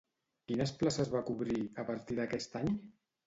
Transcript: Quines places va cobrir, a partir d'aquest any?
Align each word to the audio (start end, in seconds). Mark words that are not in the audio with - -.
Quines 0.51 0.71
places 0.79 1.11
va 1.15 1.21
cobrir, 1.27 1.59
a 1.83 1.87
partir 1.91 2.17
d'aquest 2.21 2.57
any? 2.63 2.73